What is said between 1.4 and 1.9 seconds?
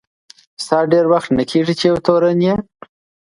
کیږي چي